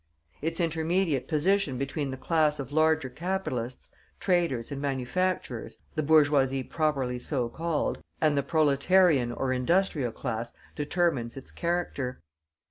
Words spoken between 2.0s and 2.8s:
the class of